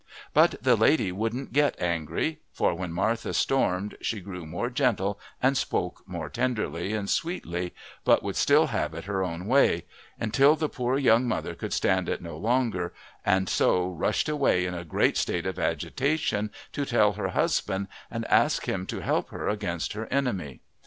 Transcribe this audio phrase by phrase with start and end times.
[0.33, 5.55] But the lady wouldn't get angry, for when Martha stormed she grew more gentle and
[5.55, 6.01] spoke
[6.33, 9.85] tenderly and sweetly, but would still have it her own way,
[10.19, 14.73] until the poor young mother could stand it no longer, and so rushed away in
[14.73, 19.47] a great state of agitation to tell her husband and ask him to help her
[19.49, 20.61] against her enemy.